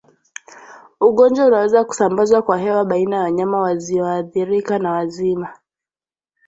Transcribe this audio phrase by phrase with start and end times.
[1.01, 5.49] Ugonjwa unaweza kusambazwa kwa hewa baina ya wanyama wazioathirika na wazima